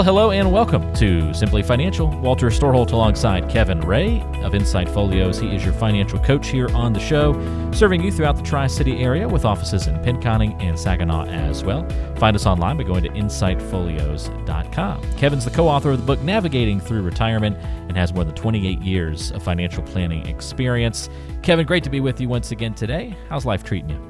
[0.00, 2.08] Well, hello and welcome to Simply Financial.
[2.22, 5.38] Walter Storholt alongside Kevin Ray of Insight Folios.
[5.38, 7.34] He is your financial coach here on the show,
[7.70, 11.86] serving you throughout the Tri City area with offices in Pinconning and Saginaw as well.
[12.16, 15.02] Find us online by going to insightfolios.com.
[15.18, 18.80] Kevin's the co author of the book Navigating Through Retirement and has more than 28
[18.80, 21.10] years of financial planning experience.
[21.42, 23.14] Kevin, great to be with you once again today.
[23.28, 24.09] How's life treating you?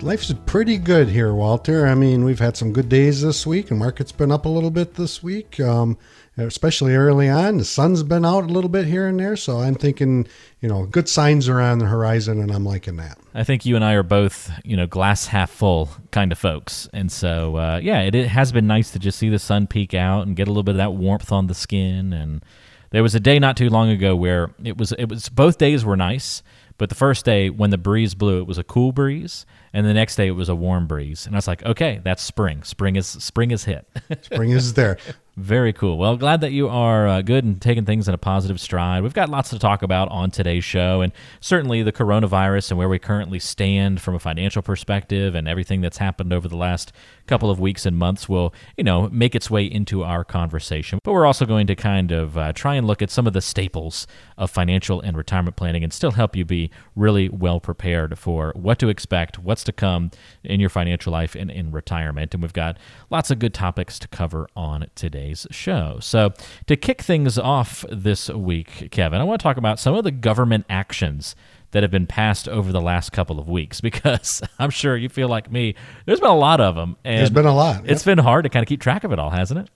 [0.00, 1.86] Life's pretty good here, Walter.
[1.86, 4.70] I mean, we've had some good days this week, and market's been up a little
[4.70, 5.98] bit this week, um,
[6.36, 7.58] especially early on.
[7.58, 10.28] The sun's been out a little bit here and there, so I'm thinking,
[10.60, 13.18] you know, good signs are on the horizon, and I'm liking that.
[13.34, 16.88] I think you and I are both, you know, glass half full kind of folks,
[16.92, 19.94] and so uh, yeah, it, it has been nice to just see the sun peek
[19.94, 22.12] out and get a little bit of that warmth on the skin.
[22.12, 22.44] And
[22.90, 25.84] there was a day not too long ago where it was it was both days
[25.84, 26.42] were nice
[26.78, 29.92] but the first day, when the breeze blew, it was a cool breeze, and the
[29.92, 31.26] next day it was a warm breeze.
[31.26, 32.62] And I was like, okay, that's spring.
[32.62, 33.86] Spring is spring is hit.
[34.22, 34.96] spring is there.
[35.38, 35.98] Very cool.
[35.98, 39.04] Well, glad that you are uh, good and taking things in a positive stride.
[39.04, 42.88] We've got lots to talk about on today's show, and certainly the coronavirus and where
[42.88, 46.90] we currently stand from a financial perspective, and everything that's happened over the last
[47.28, 50.98] couple of weeks and months will, you know, make its way into our conversation.
[51.04, 53.40] But we're also going to kind of uh, try and look at some of the
[53.40, 58.52] staples of financial and retirement planning, and still help you be really well prepared for
[58.56, 60.10] what to expect, what's to come
[60.42, 62.34] in your financial life and in retirement.
[62.34, 62.76] And we've got
[63.08, 65.98] lots of good topics to cover on today today's show.
[66.00, 66.32] So,
[66.66, 70.10] to kick things off this week, Kevin, I want to talk about some of the
[70.10, 71.36] government actions
[71.72, 75.28] that have been passed over the last couple of weeks because I'm sure you feel
[75.28, 75.74] like me.
[76.06, 76.96] There's been a lot of them.
[77.04, 77.82] And There's been a lot.
[77.84, 79.70] It's been hard to kind of keep track of it all, hasn't it?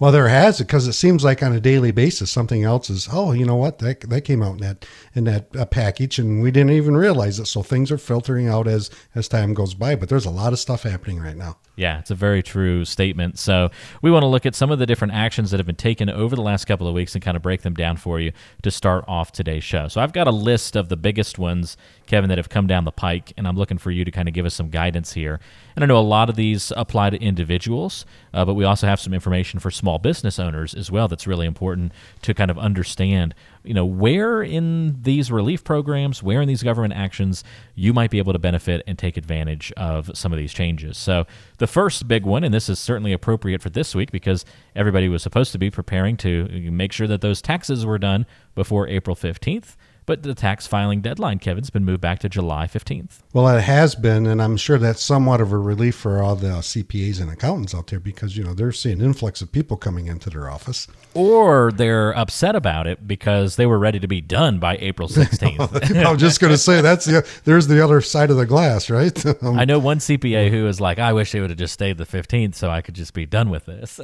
[0.00, 3.08] Well, there has because it seems like on a daily basis something else is.
[3.10, 3.78] Oh, you know what?
[3.80, 7.40] That that came out in that in that uh, package, and we didn't even realize
[7.40, 7.46] it.
[7.46, 9.96] So things are filtering out as as time goes by.
[9.96, 11.56] But there's a lot of stuff happening right now.
[11.78, 13.38] Yeah, it's a very true statement.
[13.38, 13.70] So,
[14.02, 16.34] we want to look at some of the different actions that have been taken over
[16.34, 18.32] the last couple of weeks and kind of break them down for you
[18.64, 19.86] to start off today's show.
[19.86, 21.76] So, I've got a list of the biggest ones,
[22.06, 24.34] Kevin, that have come down the pike, and I'm looking for you to kind of
[24.34, 25.38] give us some guidance here.
[25.76, 28.04] And I know a lot of these apply to individuals,
[28.34, 31.46] uh, but we also have some information for small business owners as well that's really
[31.46, 33.32] important to kind of understand
[33.62, 37.44] you know where in these relief programs where in these government actions
[37.74, 40.96] you might be able to benefit and take advantage of some of these changes.
[40.96, 41.26] So
[41.58, 44.44] the first big one and this is certainly appropriate for this week because
[44.74, 48.88] everybody was supposed to be preparing to make sure that those taxes were done before
[48.88, 49.76] april 15th
[50.08, 53.18] but the tax filing deadline, Kevin's been moved back to July 15th.
[53.34, 56.48] Well, it has been, and I'm sure that's somewhat of a relief for all the
[56.48, 60.06] CPAs and accountants out there because, you know, they're seeing an influx of people coming
[60.06, 60.88] into their office.
[61.12, 65.96] Or they're upset about it because they were ready to be done by April 16th.
[66.06, 68.88] I was just going to say that's the there's the other side of the glass,
[68.88, 69.26] right?
[69.42, 71.98] um, I know one CPA who is like, I wish they would have just stayed
[71.98, 74.00] the 15th so I could just be done with this.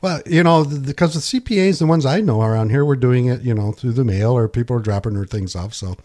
[0.00, 3.42] well, you know, because the CPAs, the ones I know around here, were doing it,
[3.42, 5.74] you know, through the mail or people are dropping their things off.
[5.74, 5.96] So,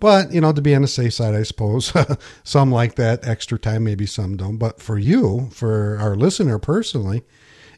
[0.00, 1.92] but you know, to be on the safe side, I suppose
[2.44, 4.56] some like that extra time, maybe some don't.
[4.56, 7.22] But for you, for our listener personally,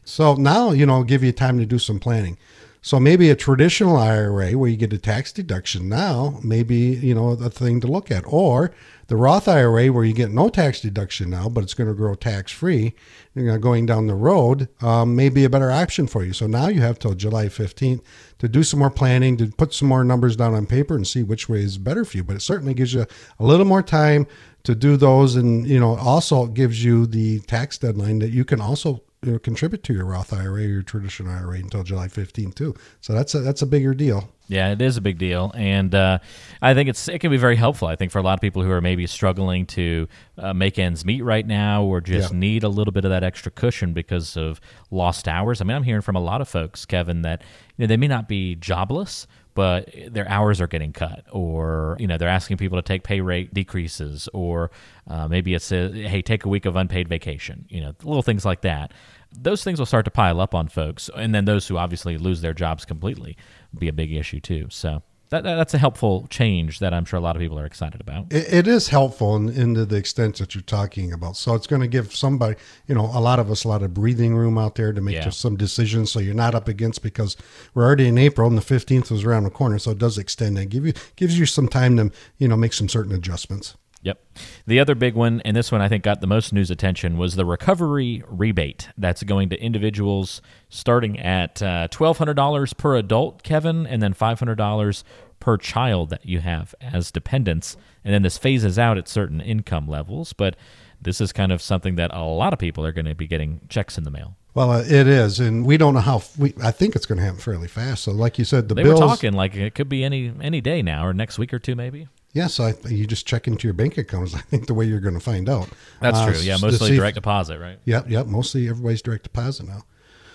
[0.03, 2.37] so now you know, give you time to do some planning.
[2.83, 7.29] So maybe a traditional IRA where you get a tax deduction now, maybe you know
[7.29, 8.73] a thing to look at, or
[9.05, 12.15] the Roth IRA where you get no tax deduction now, but it's going to grow
[12.15, 12.95] tax free.
[13.35, 16.33] You know, going down the road um, may be a better option for you.
[16.33, 18.01] So now you have till July 15th
[18.39, 21.21] to do some more planning, to put some more numbers down on paper and see
[21.21, 22.23] which way is better for you.
[22.23, 23.05] But it certainly gives you
[23.37, 24.25] a little more time
[24.63, 28.59] to do those, and you know also gives you the tax deadline that you can
[28.59, 32.55] also you know, contribute to your Roth IRA or your traditional IRA until July 15th
[32.55, 32.75] too.
[33.01, 34.29] So that's a, that's a bigger deal.
[34.47, 36.19] Yeah, it is a big deal, and uh,
[36.61, 37.87] I think it's it can be very helpful.
[37.87, 41.05] I think for a lot of people who are maybe struggling to uh, make ends
[41.05, 42.39] meet right now, or just yeah.
[42.39, 44.59] need a little bit of that extra cushion because of
[44.89, 45.61] lost hours.
[45.61, 47.43] I mean, I'm hearing from a lot of folks, Kevin, that
[47.77, 52.07] you know they may not be jobless, but their hours are getting cut, or you
[52.07, 54.71] know they're asking people to take pay rate decreases, or
[55.07, 58.45] uh, maybe it's a hey take a week of unpaid vacation, you know little things
[58.45, 58.93] like that.
[59.33, 62.41] Those things will start to pile up on folks, and then those who obviously lose
[62.41, 63.37] their jobs completely
[63.77, 64.67] be a big issue too.
[64.69, 67.99] So that, that's a helpful change that I'm sure a lot of people are excited
[67.99, 68.31] about.
[68.31, 71.35] It, it is helpful in, in to the extent that you're talking about.
[71.37, 72.55] So it's going to give somebody,
[72.87, 75.15] you know, a lot of us a lot of breathing room out there to make
[75.15, 75.23] Yeah.
[75.25, 76.11] just some decisions.
[76.11, 77.35] So you're not up against because
[77.73, 79.79] we're already in April and the 15th was around the corner.
[79.79, 82.73] So it does extend and give you gives you some time to you know make
[82.73, 83.75] some certain adjustments.
[84.03, 84.19] Yep.
[84.65, 87.35] The other big one, and this one I think got the most news attention, was
[87.35, 94.01] the recovery rebate that's going to individuals starting at uh, $1,200 per adult, Kevin, and
[94.01, 95.03] then $500
[95.39, 97.77] per child that you have as dependents.
[98.03, 100.33] And then this phases out at certain income levels.
[100.33, 100.55] But
[100.99, 103.61] this is kind of something that a lot of people are going to be getting
[103.69, 104.35] checks in the mail.
[104.53, 106.23] Well, uh, it is, and we don't know how.
[106.37, 108.03] We I think it's going to happen fairly fast.
[108.03, 108.99] So, like you said, the They bills.
[108.99, 111.73] were talking like it could be any any day now or next week or two
[111.73, 112.09] maybe.
[112.33, 114.33] Yeah, so I, you just check into your bank accounts.
[114.35, 115.67] I think the way you're going to find out.
[115.99, 116.39] That's Uh, true.
[116.41, 117.77] Yeah, mostly if- direct deposit, right?
[117.85, 118.25] Yep, yep.
[118.27, 119.83] Mostly everybody's direct deposit now.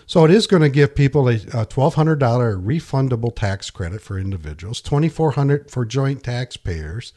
[0.09, 4.01] So it is going to give people a, a twelve hundred dollar refundable tax credit
[4.01, 7.13] for individuals, 2,400 for joint taxpayers.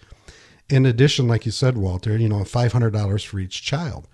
[0.70, 4.08] In addition, like you said, Walter, you know, five hundred dollars for each child.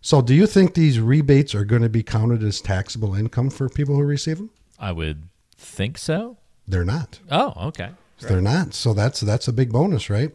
[0.00, 3.68] So, do you think these rebates are going to be counted as taxable income for
[3.68, 4.50] people who receive them?
[4.78, 6.36] I would think so.
[6.68, 7.20] They're not.
[7.30, 7.90] Oh, okay.
[8.20, 8.74] They're not.
[8.74, 10.32] So that's that's a big bonus, right?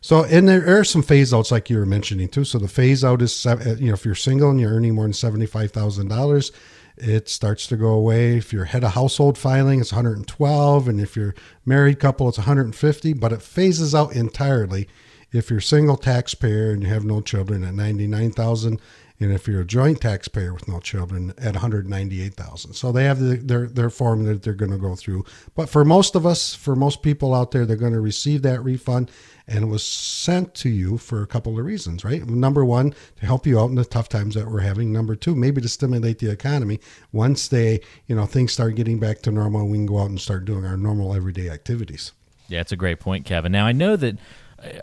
[0.00, 2.44] So and there are some phase outs like you were mentioning too.
[2.44, 5.04] So the phase out is uh, you know if you're single and you're earning more
[5.04, 6.52] than seventy five thousand dollars,
[6.96, 8.36] it starts to go away.
[8.36, 11.34] If you're head of household filing, it's 112, and if you're
[11.64, 13.12] married couple, it's 150.
[13.14, 14.88] But it phases out entirely
[15.32, 18.80] if you're single taxpayer and you have no children at 99,000,
[19.18, 22.74] and if you're a joint taxpayer with no children at 198,000.
[22.74, 25.24] So they have the, their their form that they're going to go through.
[25.54, 28.62] But for most of us, for most people out there, they're going to receive that
[28.62, 29.10] refund,
[29.48, 32.26] and it was sent to you for a couple of reasons, right?
[32.26, 34.92] Number one, to help you out in the tough times that we're having.
[34.92, 36.80] Number two, maybe to stimulate the economy.
[37.12, 40.20] Once they, you know, things start getting back to normal, we can go out and
[40.20, 42.12] start doing our normal everyday activities.
[42.48, 43.52] Yeah, it's a great point, Kevin.
[43.52, 44.18] Now I know that.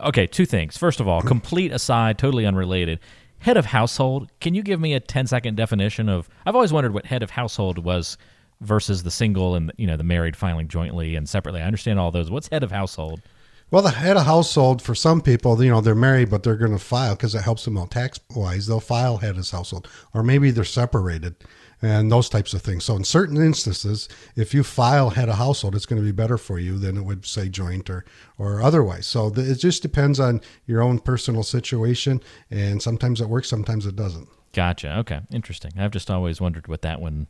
[0.02, 0.78] Okay, two things.
[0.78, 3.00] First of all, complete aside, totally unrelated.
[3.44, 4.32] Head of household.
[4.40, 6.30] Can you give me a 10 second definition of?
[6.46, 8.18] I've always wondered what head of household was
[8.62, 11.62] versus the single and you know the married filing jointly and separately.
[11.62, 12.32] I understand all those.
[12.32, 13.22] What's head of household?
[13.70, 16.72] Well, the head of household for some people, you know, they're married, but they're going
[16.72, 18.66] to file because it helps them out tax wise.
[18.68, 21.36] They'll file head of household, or maybe they're separated,
[21.84, 22.86] and those types of things.
[22.86, 26.38] So, in certain instances, if you file head of household, it's going to be better
[26.38, 28.06] for you than it would say joint or
[28.38, 29.06] or otherwise.
[29.06, 33.86] So, the, it just depends on your own personal situation, and sometimes it works, sometimes
[33.86, 34.30] it doesn't.
[34.54, 34.98] Gotcha.
[35.00, 35.72] Okay, interesting.
[35.78, 37.28] I've just always wondered what that one,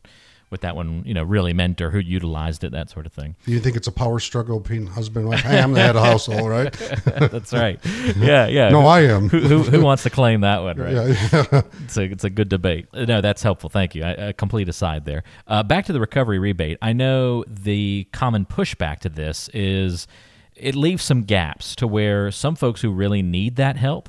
[0.48, 3.36] what that one you know really meant or who utilized it, that sort of thing.
[3.46, 5.46] You think it's a power struggle between husband and wife?
[5.46, 6.72] I am the head of household, right?
[7.04, 7.78] That's right.
[8.16, 8.68] Yeah, yeah.
[8.68, 9.28] No, I am.
[9.28, 10.92] who, who, who wants to claim that one, right?
[10.92, 11.62] Yeah.
[11.84, 12.86] It's a, it's a good debate.
[12.94, 13.68] No, that's helpful.
[13.68, 14.04] Thank you.
[14.04, 15.22] I, a complete aside there.
[15.46, 16.78] Uh, back to the recovery rebate.
[16.80, 20.06] I know the common pushback to this is
[20.56, 24.08] it leaves some gaps to where some folks who really need that help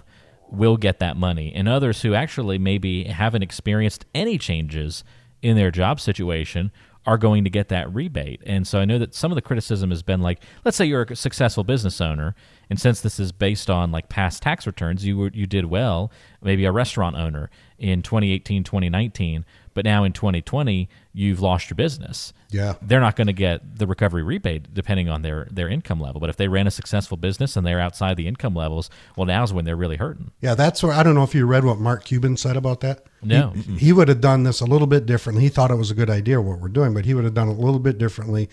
[0.49, 5.03] will get that money, and others who actually maybe haven't experienced any changes
[5.45, 6.71] in their job situation
[7.05, 8.41] are going to get that rebate.
[8.47, 11.03] And so I know that some of the criticism has been like, let's say you're
[11.03, 12.35] a successful business owner,
[12.69, 16.11] and since this is based on like past tax returns, you were you did well,
[16.41, 22.33] maybe a restaurant owner in 2018, 2019, but now in 2020 you've lost your business.
[22.49, 22.75] Yeah.
[22.81, 26.21] They're not going to get the recovery rebate depending on their their income level.
[26.21, 29.53] But if they ran a successful business and they're outside the income levels, well now's
[29.53, 30.31] when they're really hurting.
[30.41, 33.05] Yeah, that's where I don't know if you read what Mark Cuban said about that.
[33.21, 33.51] No.
[33.51, 35.43] He, he would have done this a little bit differently.
[35.43, 37.49] He thought it was a good idea what we're doing, but he would have done
[37.49, 38.49] it a little bit differently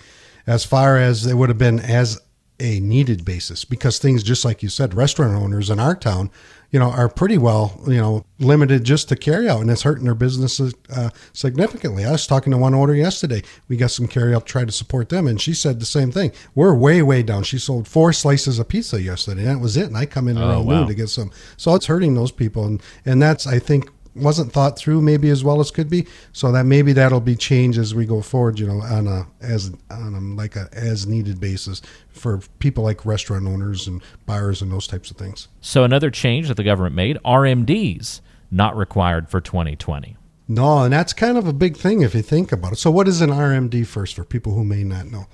[0.47, 2.21] as far as it would have been as
[2.63, 6.31] a needed basis because things just like you said, restaurant owners in our town,
[6.71, 10.05] you know, are pretty well, you know, limited just to carry out and it's hurting
[10.05, 12.05] their businesses uh, significantly.
[12.05, 13.43] I was talking to one owner yesterday.
[13.69, 16.13] We got some carry out to try to support them and she said the same
[16.13, 16.31] thing.
[16.55, 17.43] We're way, way down.
[17.43, 19.89] She sold four slices of pizza yesterday and that was it.
[19.89, 20.79] And I come in around wow.
[20.79, 21.33] noon to get some.
[21.57, 22.65] So it's hurting those people.
[22.65, 26.07] And, and that's, I think, wasn't thought through maybe as well as could be.
[26.33, 29.73] So that maybe that'll be changed as we go forward, you know, on a, as,
[29.91, 34.71] on a, like a as needed basis for people like restaurant owners and buyers and
[34.71, 35.49] those types of things.
[35.61, 40.17] So another change that the government made, RMDs not required for 2020.
[40.49, 42.79] No, and that's kind of a big thing if you think about it.
[42.79, 45.27] So, what is an RMD first for people who may not know?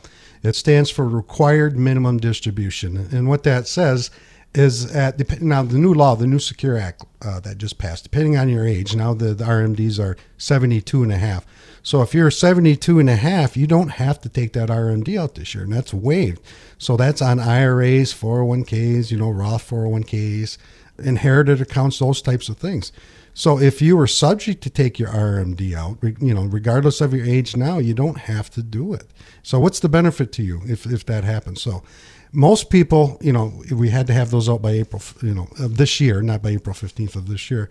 [0.43, 2.97] It stands for Required Minimum Distribution.
[2.97, 4.11] And what that says
[4.59, 8.03] is at dep- now the new law, the new Secure Act uh, that just passed,
[8.03, 11.47] depending on your age, now the, the RMDs are 72 and a half.
[11.83, 15.37] So if you're 72 and a half, you don't have to take that RMD out
[15.37, 16.43] this year, and that's waived.
[16.77, 20.59] So that's on IRAs, 401ks, you know, Roth 401ks,
[20.99, 22.91] inherited accounts, those types of things.
[23.35, 27.25] So if you were subject to take your RMD out, you know, regardless of your
[27.25, 29.05] age now, you don't have to do it.
[29.45, 31.63] So what's the benefit to you if, if that happens?
[31.63, 31.85] So
[32.33, 35.77] most people, you know, we had to have those out by April, you know, of
[35.77, 37.71] this year, not by April 15th of this year.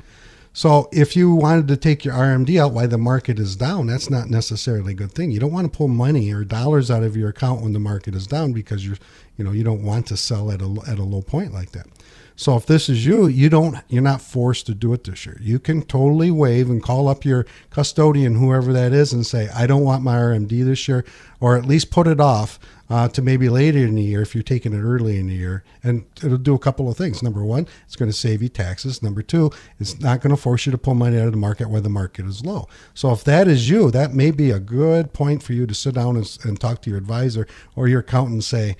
[0.57, 4.09] So if you wanted to take your RMD out while the market is down, that's
[4.09, 5.29] not necessarily a good thing.
[5.29, 8.15] You don't want to pull money or dollars out of your account when the market
[8.15, 8.97] is down because you're,
[9.37, 11.85] you know, you don't want to sell at a at a low point like that.
[12.35, 15.37] So if this is you, you don't you're not forced to do it this year.
[15.39, 19.67] You can totally waive and call up your custodian, whoever that is, and say, I
[19.67, 21.05] don't want my RMD this year,
[21.39, 24.43] or at least put it off uh, to maybe later in the year if you're
[24.43, 25.63] taking it early in the year.
[25.83, 27.21] And it'll do a couple of things.
[27.21, 29.03] Number one, it's going to save you taxes.
[29.03, 31.69] Number two, it's not going to force you to pull money out of the market
[31.69, 32.67] where the market is low.
[32.93, 35.95] So if that is you, that may be a good point for you to sit
[35.95, 38.75] down and, and talk to your advisor or your accountant and say,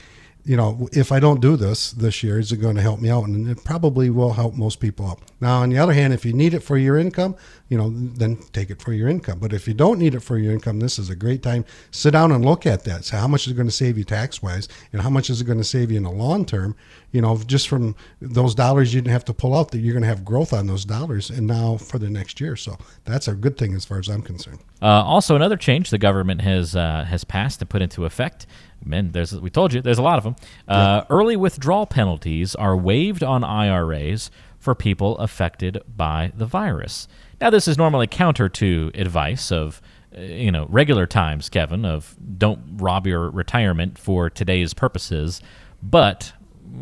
[0.48, 3.10] you know, if I don't do this this year, is it going to help me
[3.10, 3.26] out?
[3.26, 5.20] And it probably will help most people out.
[5.42, 7.36] Now, on the other hand, if you need it for your income,
[7.68, 9.40] you know, then take it for your income.
[9.40, 11.66] But if you don't need it for your income, this is a great time.
[11.92, 13.04] Sit down and look at that.
[13.04, 15.42] So how much is it going to save you tax wise, and how much is
[15.42, 16.78] it going to save you in the long term?
[17.12, 20.04] You know, just from those dollars you didn't have to pull out, that you're going
[20.04, 22.56] to have growth on those dollars, and now for the next year.
[22.56, 24.60] So that's a good thing as far as I'm concerned.
[24.82, 28.48] Uh, also, another change the government has uh, has passed to put into effect
[28.84, 30.36] men, there's we told you there's a lot of them.
[30.68, 37.08] Uh, Early withdrawal penalties are waived on IRAs for people affected by the virus.
[37.40, 39.82] Now, this is normally counter to advice of
[40.16, 45.42] uh, you know regular times, Kevin, of don't rob your retirement for today's purposes,
[45.82, 46.34] but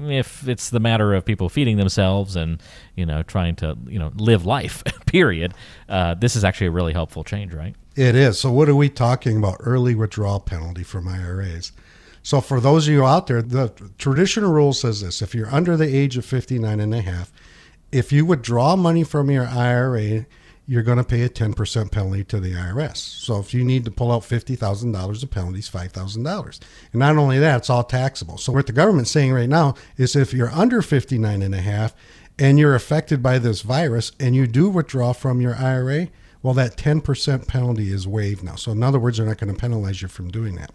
[0.08, 2.62] if it's the matter of people feeding themselves and
[2.96, 5.54] you know trying to you know live life period
[5.90, 7.76] uh, this is actually a really helpful change right?
[7.96, 8.40] It is.
[8.40, 9.58] So what are we talking about?
[9.62, 11.72] Early withdrawal penalty from iras
[12.26, 15.78] so for those of you out there, the traditional rule says this: if you're under
[15.78, 17.32] the age of 59 and a half,
[17.92, 20.26] if you withdraw money from your IRA,
[20.66, 22.98] you're going to pay a 10% penalty to the IRS.
[22.98, 26.60] So if you need to pull out $50,000 of penalties, $5,000.
[26.92, 28.40] And not only that, it's all taxable.
[28.40, 31.94] So what the government's saying right now is if you're under 59 and a half
[32.40, 36.08] and you're affected by this virus and you do withdraw from your IRA,
[36.42, 38.56] well, that 10% penalty is waived now.
[38.56, 40.72] So in other words, they're not going to penalize you from doing that.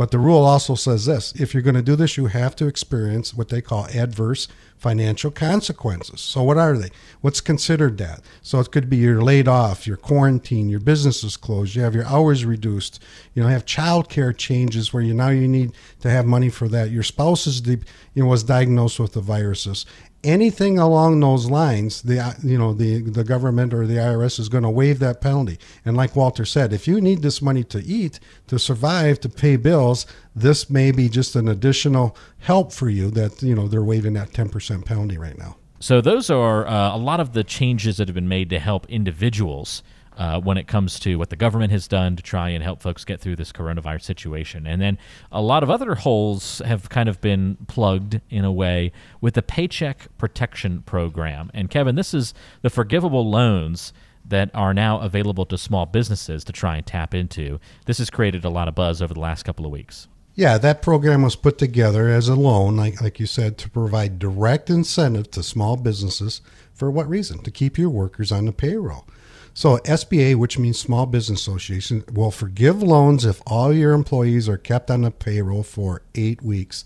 [0.00, 2.66] But the rule also says this if you're going to do this, you have to
[2.66, 6.22] experience what they call adverse financial consequences.
[6.22, 6.88] So, what are they?
[7.20, 8.22] What's considered that?
[8.40, 11.94] So, it could be you're laid off, you're quarantined, your business is closed, you have
[11.94, 12.98] your hours reduced,
[13.34, 16.66] you know, have child care changes where you now you need to have money for
[16.68, 16.90] that.
[16.90, 17.82] Your spouse is, you
[18.14, 19.84] know, was diagnosed with the viruses,
[20.22, 24.64] anything along those lines, the you know the the government or the IRS is going
[24.64, 25.58] to waive that penalty.
[25.84, 29.56] And like Walter said, if you need this money to eat, to survive, to pay
[29.56, 33.10] bills, this may be just an additional help for you.
[33.10, 35.56] That you know they're waiving that ten percent penalty right now.
[35.82, 38.86] So those are uh, a lot of the changes that have been made to help
[38.90, 39.82] individuals
[40.20, 43.06] uh, when it comes to what the government has done to try and help folks
[43.06, 44.66] get through this coronavirus situation.
[44.66, 44.98] And then
[45.32, 49.42] a lot of other holes have kind of been plugged in a way with the
[49.42, 51.50] Paycheck Protection Program.
[51.54, 56.52] And Kevin, this is the forgivable loans that are now available to small businesses to
[56.52, 57.58] try and tap into.
[57.86, 60.06] This has created a lot of buzz over the last couple of weeks.
[60.34, 64.18] Yeah, that program was put together as a loan, like, like you said, to provide
[64.18, 66.42] direct incentive to small businesses.
[66.74, 67.42] For what reason?
[67.42, 69.06] To keep your workers on the payroll.
[69.54, 74.56] So SBA, which means Small Business Association, will forgive loans if all your employees are
[74.56, 76.84] kept on the payroll for eight weeks.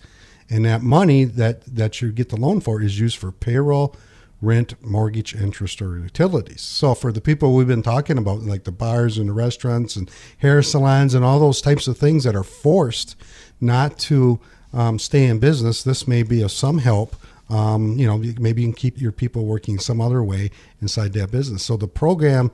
[0.50, 3.96] And that money that, that you get the loan for is used for payroll,
[4.40, 6.60] rent, mortgage, interest, or utilities.
[6.60, 10.10] So for the people we've been talking about, like the bars and the restaurants and
[10.38, 13.16] hair salons and all those types of things that are forced
[13.60, 14.40] not to
[14.72, 17.16] um, stay in business, this may be of some help
[17.50, 21.30] um, you know, maybe you can keep your people working some other way inside that
[21.30, 21.62] business.
[21.62, 22.50] So the program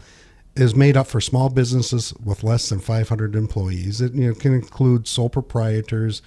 [0.56, 4.00] is made up for small businesses with less than 500 employees.
[4.00, 6.22] It you know, can include sole proprietors,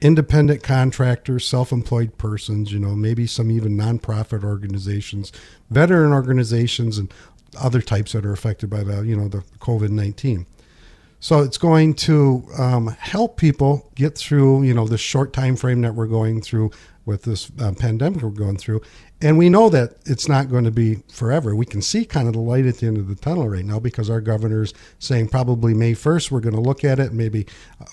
[0.00, 5.32] independent contractors, self-employed persons, you know, maybe some even nonprofit organizations,
[5.70, 7.12] veteran organizations, and
[7.58, 10.46] other types that are affected by the you know the COVID-19.
[11.20, 15.80] So it's going to um, help people get through you know the short time frame
[15.82, 16.70] that we're going through
[17.08, 18.82] with this uh, pandemic we're going through.
[19.20, 21.56] And we know that it's not going to be forever.
[21.56, 23.80] We can see kind of the light at the end of the tunnel right now
[23.80, 27.46] because our governor's saying probably May 1st, we're going to look at it, maybe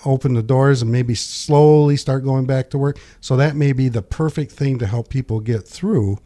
[0.03, 3.00] open the doors and maybe slowly start going back to work.
[3.22, 6.19] So that may be the perfect thing to help people get through,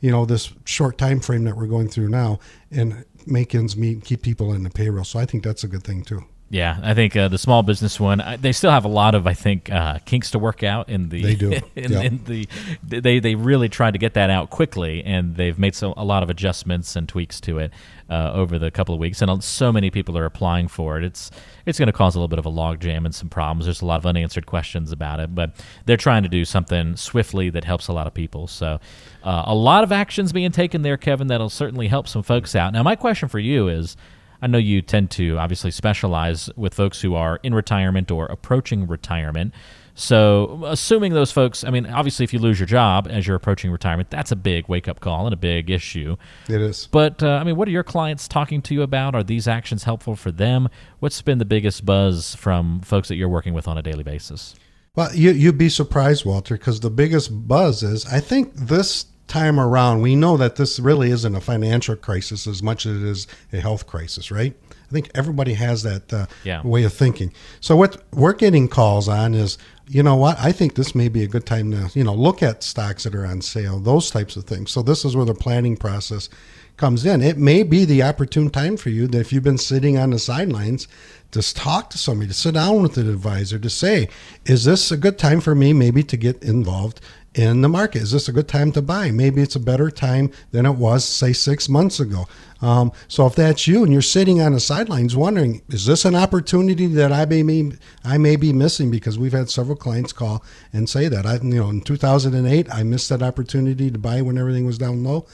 [0.00, 2.38] you know, this short time frame that we're going through now
[2.70, 5.04] and make ends meet, keep people in the payroll.
[5.04, 6.24] So I think that's a good thing too.
[6.50, 9.26] Yeah, I think uh, the small business one, I, they still have a lot of,
[9.26, 11.22] I think, uh, kinks to work out in the.
[11.22, 11.52] They do.
[11.74, 12.04] in, Yep.
[12.04, 12.48] in the,
[12.82, 16.22] they they really tried to get that out quickly, and they've made so a lot
[16.22, 17.72] of adjustments and tweaks to it
[18.08, 21.02] uh, over the couple of weeks, and so many people are applying for it.
[21.02, 21.30] It's
[21.66, 23.64] it's going to cause a little bit of a logjam and some problems.
[23.64, 25.52] There's a lot of unanswered questions about it, but
[25.86, 28.46] they're trying to do something swiftly that helps a lot of people.
[28.46, 28.78] So,
[29.24, 31.26] uh, a lot of actions being taken there, Kevin.
[31.26, 32.72] That'll certainly help some folks out.
[32.74, 33.96] Now, my question for you is.
[34.44, 38.86] I know you tend to obviously specialize with folks who are in retirement or approaching
[38.86, 39.54] retirement.
[39.94, 43.70] So, assuming those folks, I mean, obviously, if you lose your job as you're approaching
[43.70, 46.16] retirement, that's a big wake up call and a big issue.
[46.46, 46.88] It is.
[46.92, 49.14] But, uh, I mean, what are your clients talking to you about?
[49.14, 50.68] Are these actions helpful for them?
[50.98, 54.54] What's been the biggest buzz from folks that you're working with on a daily basis?
[54.94, 59.58] Well, you, you'd be surprised, Walter, because the biggest buzz is I think this time
[59.58, 63.26] around, we know that this really isn't a financial crisis as much as it is
[63.52, 64.54] a health crisis, right?
[64.70, 66.60] I think everybody has that uh, Yeah.
[66.62, 67.32] way of thinking.
[67.60, 70.38] So what we're getting calls on is, you know what?
[70.38, 73.14] I think this may be a good time to, you know, look at stocks that
[73.14, 74.70] are on sale, those types of things.
[74.70, 76.28] So this is where the planning process
[76.76, 77.22] comes in.
[77.22, 80.18] It may be the opportune time for you that if you've been sitting on the
[80.18, 80.88] sidelines,
[81.30, 84.08] just talk to somebody, to sit down with an advisor, to say,
[84.44, 87.00] is this a good time for me maybe to get involved
[87.34, 88.02] in the market?
[88.02, 89.10] Is this a good time to buy?
[89.10, 92.26] Maybe it's a better time than it was, say, six months ago.
[92.62, 96.14] Um, so if that's you and you're sitting on the sidelines wondering, is this an
[96.14, 97.72] opportunity that I may be,
[98.04, 98.90] I may be missing?
[98.90, 101.26] Because we've had several clients call and say that.
[101.26, 105.02] I, you know, in 2008, I missed that opportunity to buy when everything was down
[105.02, 105.26] low.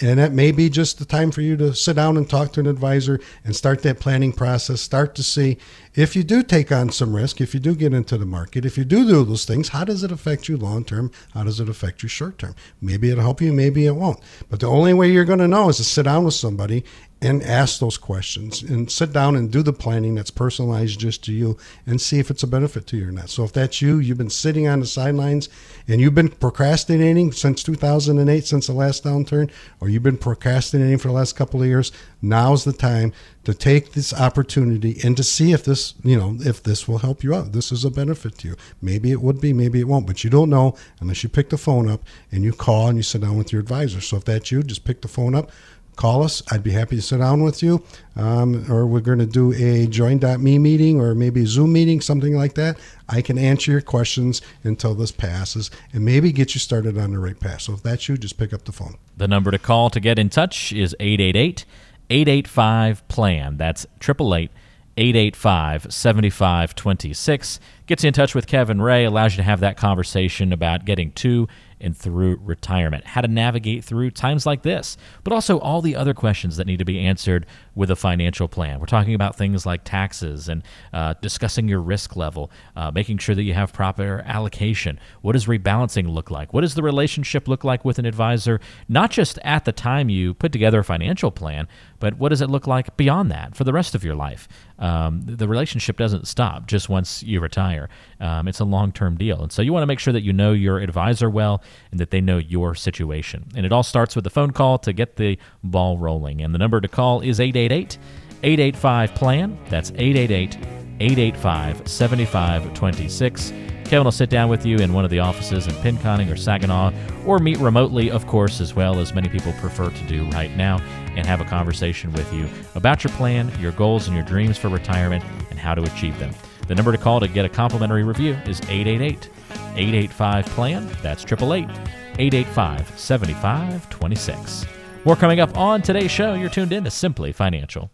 [0.00, 2.60] And that may be just the time for you to sit down and talk to
[2.60, 4.82] an advisor and start that planning process.
[4.82, 5.56] Start to see
[5.94, 8.76] if you do take on some risk, if you do get into the market, if
[8.76, 11.10] you do do those things, how does it affect you long term?
[11.32, 12.54] How does it affect you short term?
[12.82, 14.20] Maybe it'll help you, maybe it won't.
[14.50, 16.84] But the only way you're going to know is to sit down with somebody
[17.26, 21.32] and ask those questions and sit down and do the planning that's personalized just to
[21.32, 23.28] you and see if it's a benefit to you or not.
[23.28, 25.48] So if that's you, you've been sitting on the sidelines
[25.88, 31.08] and you've been procrastinating since 2008, since the last downturn, or you've been procrastinating for
[31.08, 31.90] the last couple of years,
[32.22, 36.62] now's the time to take this opportunity and to see if this, you know, if
[36.62, 37.52] this will help you out.
[37.52, 38.56] This is a benefit to you.
[38.80, 41.58] Maybe it would be, maybe it won't, but you don't know unless you pick the
[41.58, 44.00] phone up and you call and you sit down with your advisor.
[44.00, 45.50] So if that's you, just pick the phone up,
[45.96, 46.42] call us.
[46.50, 47.82] I'd be happy to sit down with you.
[48.14, 52.54] Um, or we're going to do a join.me meeting or maybe Zoom meeting, something like
[52.54, 52.78] that.
[53.08, 57.18] I can answer your questions until this passes and maybe get you started on the
[57.18, 57.62] right path.
[57.62, 58.96] So if that's you, just pick up the phone.
[59.16, 61.64] The number to call to get in touch is 888
[62.08, 63.56] 885 PLAN.
[63.56, 64.50] That's 888
[64.98, 67.60] 885 7526.
[67.86, 71.12] Gets you in touch with Kevin Ray, allows you to have that conversation about getting
[71.12, 71.48] to
[71.80, 76.14] and through retirement, how to navigate through times like this, but also all the other
[76.14, 78.80] questions that need to be answered with a financial plan.
[78.80, 83.34] We're talking about things like taxes and uh, discussing your risk level, uh, making sure
[83.34, 84.98] that you have proper allocation.
[85.20, 86.52] What does rebalancing look like?
[86.52, 88.60] What does the relationship look like with an advisor?
[88.88, 91.68] Not just at the time you put together a financial plan,
[92.00, 94.48] but what does it look like beyond that for the rest of your life?
[94.78, 97.88] Um, the relationship doesn't stop just once you retire.
[98.20, 99.42] Um, it's a long term deal.
[99.42, 102.10] And so you want to make sure that you know your advisor well and that
[102.10, 103.46] they know your situation.
[103.54, 106.40] And it all starts with a phone call to get the ball rolling.
[106.40, 109.58] And the number to call is 888 885 PLAN.
[109.68, 110.56] That's 888
[111.00, 113.52] 885 7526.
[113.84, 116.92] Kevin will sit down with you in one of the offices in Pinconning or Saginaw,
[117.24, 120.78] or meet remotely, of course, as well as many people prefer to do right now,
[121.14, 124.68] and have a conversation with you about your plan, your goals, and your dreams for
[124.68, 126.32] retirement, and how to achieve them.
[126.66, 129.30] The number to call to get a complimentary review is 888
[129.76, 130.88] 885 PLAN.
[131.00, 131.70] That's 888
[132.18, 134.75] 885 7526.
[135.06, 136.34] More coming up on today's show.
[136.34, 137.92] You're tuned in to Simply Financial.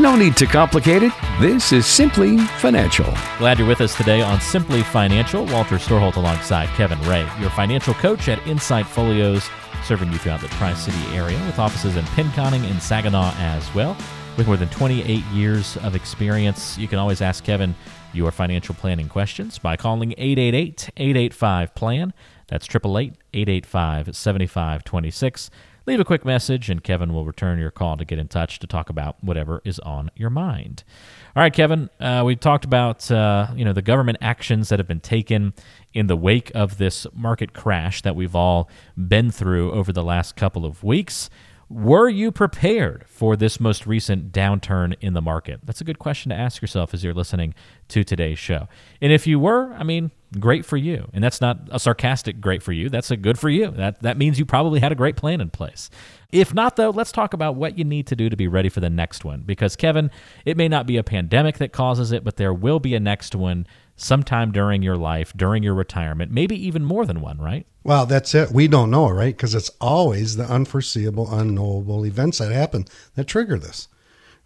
[0.00, 1.12] No need to complicate it.
[1.40, 3.06] This is Simply Financial.
[3.38, 5.46] Glad you're with us today on Simply Financial.
[5.46, 9.48] Walter Storholt alongside Kevin Ray, your financial coach at Insight Folios,
[9.84, 13.96] serving you throughout the Tri City area with offices in Pinconning and Saginaw as well.
[14.36, 17.76] With more than 28 years of experience, you can always ask Kevin
[18.12, 22.12] your financial planning questions by calling 888 885 PLAN.
[22.50, 25.50] That's 888 885 7526.
[25.86, 28.66] Leave a quick message, and Kevin will return your call to get in touch to
[28.66, 30.84] talk about whatever is on your mind.
[31.34, 34.86] All right, Kevin, uh, we talked about uh, you know the government actions that have
[34.86, 35.54] been taken
[35.94, 40.36] in the wake of this market crash that we've all been through over the last
[40.36, 41.30] couple of weeks.
[41.70, 45.60] Were you prepared for this most recent downturn in the market?
[45.62, 47.54] That's a good question to ask yourself as you're listening
[47.90, 48.66] to today's show.
[49.00, 51.08] And if you were, I mean, great for you.
[51.12, 52.88] And that's not a sarcastic great for you.
[52.88, 53.70] That's a good for you.
[53.70, 55.90] That that means you probably had a great plan in place.
[56.32, 58.80] If not though, let's talk about what you need to do to be ready for
[58.80, 60.10] the next one because Kevin,
[60.44, 63.36] it may not be a pandemic that causes it, but there will be a next
[63.36, 63.64] one
[64.00, 67.66] sometime during your life, during your retirement, maybe even more than one, right?
[67.84, 68.50] Well, that's it.
[68.50, 69.36] We don't know, right?
[69.36, 73.88] Because it's always the unforeseeable, unknowable events that happen that trigger this.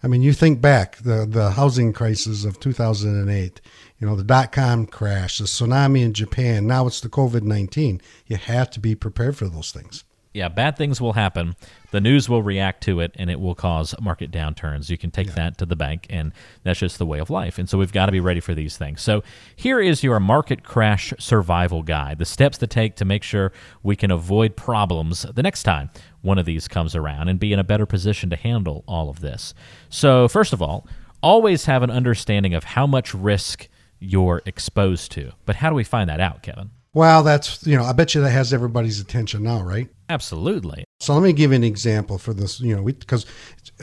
[0.03, 3.61] I mean, you think back the the housing crisis of 2008,
[3.99, 6.67] you know, the dot com crash, the tsunami in Japan.
[6.67, 8.01] Now it's the COVID 19.
[8.27, 11.55] You have to be prepared for those things yeah, bad things will happen.
[11.93, 14.91] The news will react to it, and it will cause market downturns.
[14.91, 15.35] You can take yeah.
[15.35, 16.33] that to the bank, and
[16.65, 17.57] that's just the way of life.
[17.57, 19.01] And so we've got to be ready for these things.
[19.01, 19.23] So
[19.55, 23.53] here is your market crash survival guide: the steps to take to make sure
[23.85, 25.91] we can avoid problems the next time
[26.23, 29.21] one of these comes around, and be in a better position to handle all of
[29.21, 29.55] this.
[29.89, 30.87] So first of all,
[31.23, 33.69] always have an understanding of how much risk
[34.01, 35.33] you're exposed to.
[35.47, 36.71] But how do we find that out, Kevin?
[36.95, 39.89] Well, that's, you know, I bet you that has everybody's attention now, right?
[40.09, 40.85] Absolutely.
[41.01, 43.27] So let me give you an example for this, you know, because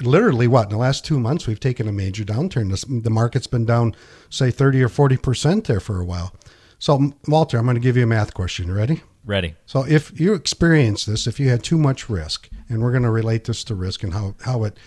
[0.01, 2.69] literally what, in the last two months, we've taken a major downturn.
[2.69, 3.95] This, the market's been down,
[4.29, 6.33] say, 30 or 40% there for a while.
[6.79, 8.67] So, Walter, I'm going to give you a math question.
[8.67, 9.01] You ready?
[9.25, 9.55] Ready.
[9.65, 13.11] So if you experience this, if you had too much risk, and we're going to
[13.11, 14.77] relate this to risk and how, how it,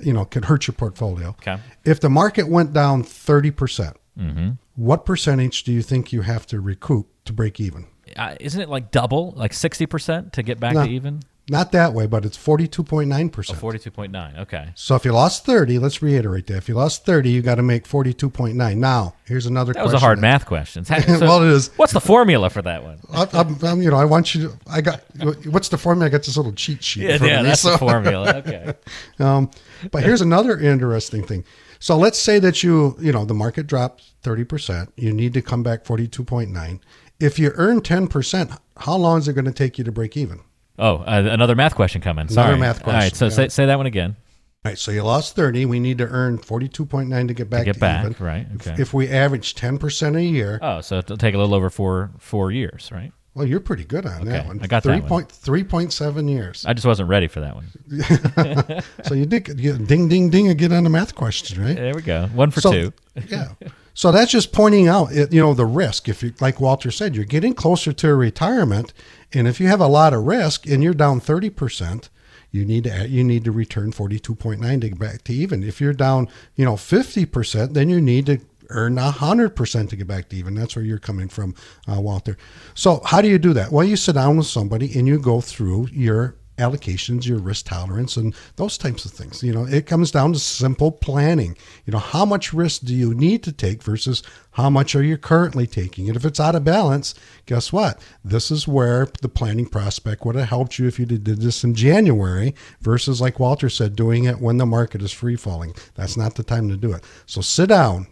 [0.00, 1.28] you know, could hurt your portfolio.
[1.28, 1.58] Okay.
[1.84, 4.50] If the market went down 30%, percent mm-hmm.
[4.76, 7.86] what percentage do you think you have to recoup to break even.
[8.16, 11.22] Uh, isn't it like double, like 60% to get back not, to even?
[11.50, 13.08] Not that way, but it's 42.9%.
[13.08, 14.38] Oh, 42.9.
[14.40, 14.70] Okay.
[14.74, 16.56] So if you lost 30, let's reiterate that.
[16.56, 18.76] If you lost 30, you got to make 42.9.
[18.76, 19.92] Now, here's another that question.
[19.94, 20.84] was a hard math question.
[21.08, 21.70] So well, it is.
[21.76, 22.98] What's the formula for that one?
[23.12, 25.02] I, I'm, I'm, you know, I want you to, I got,
[25.46, 26.06] what's the formula?
[26.06, 27.04] I got this little cheat sheet.
[27.04, 27.72] Yeah, yeah that's so.
[27.72, 28.42] the formula.
[28.48, 28.74] Okay.
[29.18, 29.50] um,
[29.90, 31.44] but here's another interesting thing.
[31.80, 34.92] So let's say that you, you know, the market drops 30%.
[34.96, 36.80] You need to come back 42.9
[37.20, 40.40] if you earn 10%, how long is it going to take you to break even?
[40.78, 42.28] Oh, uh, another math question coming.
[42.28, 42.48] Sorry.
[42.48, 42.94] Another math question.
[42.94, 43.30] All right, so yeah.
[43.30, 44.16] say, say that one again.
[44.64, 45.66] All right, so you lost 30.
[45.66, 48.26] We need to earn 42.9 to get back to get to back, even.
[48.26, 48.46] right.
[48.56, 48.72] Okay.
[48.72, 50.58] If, if we average 10% a year.
[50.62, 53.12] Oh, so it'll take a little over four four years, right?
[53.38, 54.58] Well, you're pretty good on okay, that one.
[54.60, 54.98] I got 3.
[54.98, 55.24] that one.
[55.26, 56.64] 3.7 years.
[56.66, 57.66] I just wasn't ready for that one.
[59.04, 61.76] so you did you, ding, ding, ding, and get on the math question, right?
[61.76, 62.26] There we go.
[62.34, 62.92] One for so, two.
[63.28, 63.52] yeah.
[63.94, 66.08] So that's just pointing out, you know, the risk.
[66.08, 68.92] If you, like Walter said, you're getting closer to retirement,
[69.32, 72.08] and if you have a lot of risk and you're down thirty percent,
[72.50, 75.32] you need to you need to return forty two point nine to get back to
[75.32, 75.62] even.
[75.62, 79.96] If you're down, you know, fifty percent, then you need to earn hundred percent to
[79.96, 80.54] get back to even.
[80.54, 81.54] That's where you're coming from,
[81.90, 82.36] uh, Walter.
[82.74, 83.72] So how do you do that?
[83.72, 88.16] Well, you sit down with somebody and you go through your allocations, your risk tolerance,
[88.16, 89.44] and those types of things.
[89.44, 91.56] You know, it comes down to simple planning.
[91.86, 95.16] You know, how much risk do you need to take versus how much are you
[95.16, 96.08] currently taking?
[96.08, 97.14] And if it's out of balance,
[97.46, 98.00] guess what?
[98.24, 101.76] This is where the planning prospect would have helped you if you did this in
[101.76, 105.74] January versus, like Walter said, doing it when the market is free falling.
[105.94, 107.04] That's not the time to do it.
[107.26, 108.08] So sit down,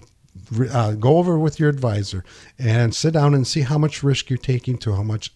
[0.70, 2.24] uh, go over with your advisor
[2.58, 5.32] and sit down and see how much risk you're taking to how much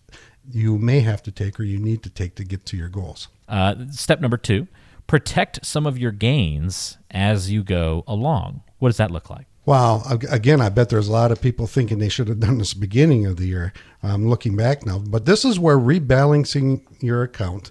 [0.50, 3.28] you may have to take or you need to take to get to your goals.
[3.48, 4.66] Uh, step number two
[5.06, 8.62] protect some of your gains as you go along.
[8.78, 9.46] What does that look like?
[9.66, 12.74] Well, again, I bet there's a lot of people thinking they should have done this
[12.74, 13.72] beginning of the year.
[14.02, 17.70] I'm looking back now, but this is where rebalancing your account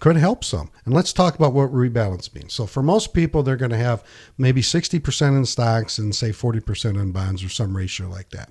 [0.00, 0.70] could help some.
[0.84, 2.54] And let's talk about what rebalance means.
[2.54, 4.02] So for most people, they're going to have
[4.38, 8.50] maybe 60% in stocks and say 40% in bonds or some ratio like that.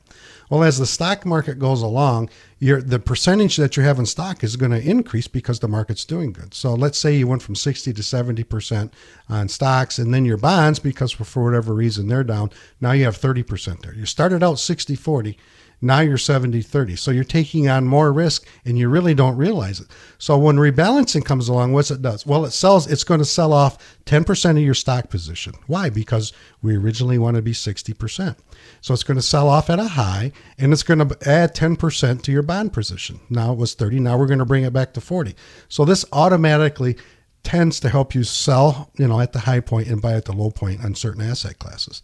[0.50, 4.56] Well, as the stock market goes along, the percentage that you have in stock is
[4.56, 6.54] going to increase because the market's doing good.
[6.54, 8.92] So let's say you went from 60 to 70%
[9.28, 13.18] on stocks and then your bonds because for whatever reason they're down, now you have
[13.18, 13.94] 30% there.
[13.94, 15.38] You started out 60 40
[15.82, 16.96] now you're 70 30.
[16.96, 19.88] So you're taking on more risk and you really don't realize it.
[20.18, 22.26] So when rebalancing comes along, what's it does?
[22.26, 25.54] Well, it sells, it's going to sell off 10% of your stock position.
[25.68, 25.90] Why?
[25.90, 28.36] Because we originally want to be 60%.
[28.82, 32.22] So it's going to sell off at a high and it's going to add 10%
[32.24, 33.20] to your bond position.
[33.30, 34.00] Now it was 30.
[34.00, 35.36] Now we're going to bring it back to 40.
[35.70, 36.98] So this automatically
[37.44, 40.34] tends to help you sell, you know, at the high point and buy at the
[40.34, 42.02] low point on certain asset classes.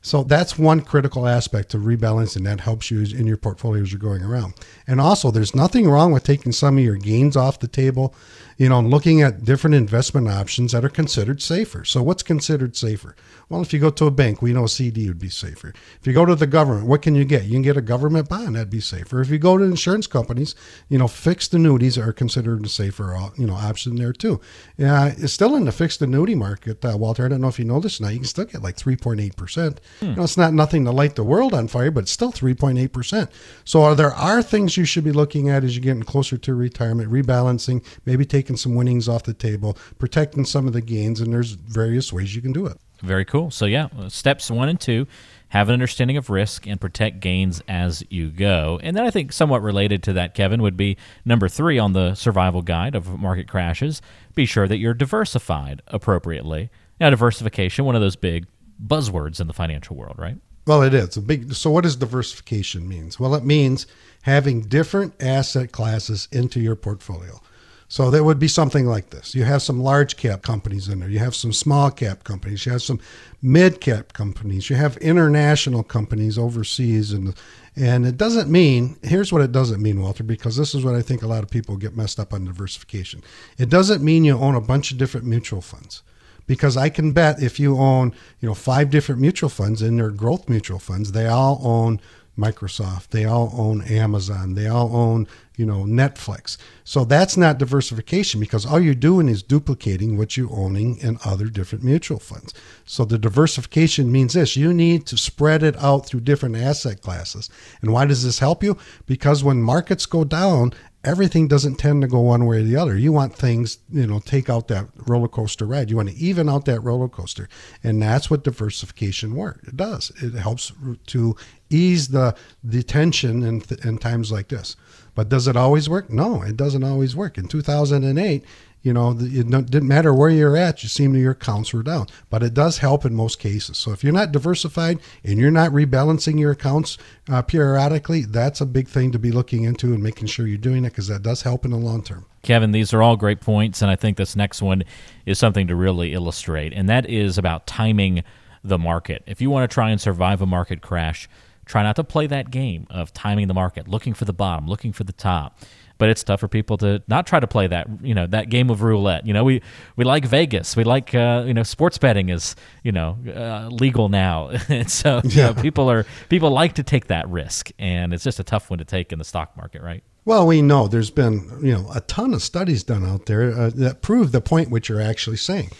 [0.00, 3.98] So that's one critical aspect of rebalancing that helps you in your portfolio as you're
[3.98, 4.54] going around.
[4.86, 8.14] And also, there's nothing wrong with taking some of your gains off the table,
[8.58, 11.84] you know, and looking at different investment options that are considered safer.
[11.84, 13.14] So, what's considered safer?
[13.48, 15.72] Well, if you go to a bank, we know a CD would be safer.
[16.00, 17.44] If you go to the government, what can you get?
[17.44, 19.20] You can get a government bond, that'd be safer.
[19.20, 20.56] If you go to insurance companies,
[20.88, 24.40] you know, fixed annuities are considered a safer, you know, option there too.
[24.76, 27.24] Yeah, it's still in the fixed annuity market, uh, Walter.
[27.24, 28.08] I don't know if you know this now.
[28.08, 29.78] You can still get like 3.8%.
[30.00, 30.06] Hmm.
[30.06, 33.30] You know, it's not nothing to light the world on fire, but it's still 3.8%.
[33.64, 36.54] So are, there are things you should be looking at as you're getting closer to
[36.54, 41.32] retirement, rebalancing, maybe taking some winnings off the table, protecting some of the gains, and
[41.32, 42.78] there's various ways you can do it.
[43.02, 43.50] Very cool.
[43.50, 45.06] So, yeah, steps one and two
[45.50, 48.78] have an understanding of risk and protect gains as you go.
[48.82, 52.14] And then I think somewhat related to that, Kevin, would be number three on the
[52.14, 54.02] survival guide of market crashes
[54.34, 56.70] be sure that you're diversified appropriately.
[57.00, 58.46] Now, diversification, one of those big
[58.84, 60.36] buzzwords in the financial world, right?
[60.66, 61.54] Well, it is a big.
[61.54, 63.18] So, what does diversification means?
[63.18, 63.86] Well, it means
[64.22, 67.40] having different asset classes into your portfolio.
[67.90, 69.34] So that would be something like this.
[69.34, 71.08] You have some large cap companies in there.
[71.08, 72.66] You have some small cap companies.
[72.66, 73.00] You have some
[73.40, 74.68] mid cap companies.
[74.68, 77.34] You have international companies overseas, and
[77.76, 78.98] and it doesn't mean.
[79.02, 81.48] Here's what it doesn't mean, Walter, because this is what I think a lot of
[81.48, 83.22] people get messed up on diversification.
[83.56, 86.02] It doesn't mean you own a bunch of different mutual funds
[86.46, 90.10] because I can bet if you own, you know, five different mutual funds and they're
[90.10, 92.00] growth mutual funds, they all own
[92.38, 96.56] Microsoft, they all own Amazon, they all own, you know, Netflix.
[96.84, 101.46] So that's not diversification because all you're doing is duplicating what you're owning in other
[101.46, 102.54] different mutual funds.
[102.84, 107.50] So the diversification means this you need to spread it out through different asset classes.
[107.82, 108.78] And why does this help you?
[109.06, 110.72] Because when markets go down,
[111.08, 112.94] everything doesn't tend to go one way or the other.
[112.94, 115.88] You want things, you know, take out that roller coaster ride.
[115.88, 117.48] You want to even out that roller coaster.
[117.82, 119.60] And that's what diversification work.
[119.66, 120.12] It does.
[120.22, 120.70] It helps
[121.06, 121.34] to
[121.70, 124.76] ease the, the tension in, in times like this.
[125.14, 126.10] But does it always work?
[126.10, 127.38] No, it doesn't always work.
[127.38, 128.44] In 2008,
[128.82, 132.06] you know, it didn't matter where you're at, you seem to your accounts were down.
[132.30, 133.76] But it does help in most cases.
[133.76, 136.96] So if you're not diversified and you're not rebalancing your accounts
[137.28, 140.84] uh, periodically, that's a big thing to be looking into and making sure you're doing
[140.84, 142.24] it because that does help in the long term.
[142.42, 144.84] Kevin, these are all great points, and I think this next one
[145.26, 148.22] is something to really illustrate, and that is about timing
[148.62, 149.24] the market.
[149.26, 151.28] If you want to try and survive a market crash,
[151.66, 154.92] try not to play that game of timing the market, looking for the bottom, looking
[154.92, 155.58] for the top
[155.98, 158.70] but it's tough for people to not try to play that you know that game
[158.70, 159.26] of roulette.
[159.26, 159.60] You know, we
[159.96, 164.08] we like Vegas, we like uh, you know sports betting is you know uh, legal
[164.08, 165.50] now, and so yeah.
[165.50, 168.78] know, people are people like to take that risk, and it's just a tough one
[168.78, 170.02] to take in the stock market, right?
[170.24, 173.70] Well, we know there's been you know a ton of studies done out there uh,
[173.74, 175.70] that prove the point which you're actually saying